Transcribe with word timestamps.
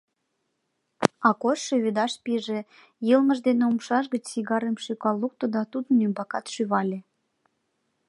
Акош 1.29 1.59
шӱведаш 1.67 2.13
пиже, 2.23 2.59
йылмыж 3.07 3.39
дене 3.47 3.63
умшаж 3.71 4.05
гыч 4.13 4.23
сигарым 4.31 4.75
шӱкал 4.83 5.15
лукто 5.21 5.45
да 5.55 5.61
тудын 5.71 5.97
ӱмбакат 6.05 6.45
шӱвале. 6.53 6.99